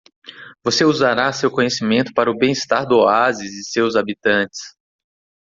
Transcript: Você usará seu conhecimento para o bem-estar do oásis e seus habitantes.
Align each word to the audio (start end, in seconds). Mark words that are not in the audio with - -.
Você 0.63 0.83
usará 0.83 1.31
seu 1.31 1.51
conhecimento 1.51 2.11
para 2.15 2.31
o 2.31 2.35
bem-estar 2.35 2.87
do 2.87 2.95
oásis 2.97 3.51
e 3.53 3.71
seus 3.71 3.95
habitantes. 3.95 4.75